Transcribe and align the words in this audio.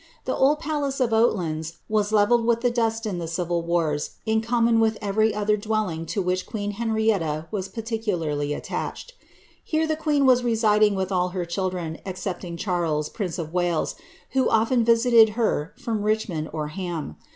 The 0.25 0.35
old 0.35 0.57
palace 0.59 0.99
of 0.99 1.11
Oallands 1.11 1.73
was 1.87 2.11
levelled 2.11 2.43
with 2.43 2.61
the 2.61 2.71
diut 2.71 3.05
in 3.05 3.19
the 3.19 3.27
civil 3.27 3.61
wars* 3.61 4.15
in 4.25 4.41
common 4.41 4.79
with 4.79 4.97
every 4.99 5.31
other 5.31 5.55
dwelling 5.55 6.07
to 6.07 6.23
which 6.23 6.47
queen 6.47 6.71
Henrietta 6.71 7.47
was 7.51 7.67
particularly 7.67 8.51
attached. 8.51 9.13
Ilere 9.71 9.87
the 9.87 9.95
queen 9.95 10.25
was 10.25 10.43
residing 10.43 10.95
with 10.95 11.11
all 11.11 11.29
her 11.37 11.45
children 11.45 11.99
excepting 12.03 12.57
Charles, 12.57 13.09
prince 13.09 13.37
of 13.37 13.53
Wales, 13.53 13.93
who 14.31 14.49
often 14.49 14.83
visited 14.83 15.33
her 15.37 15.71
from 15.77 16.01
Richmond 16.01 16.49
or 16.51 16.69
Ham. 16.69 17.15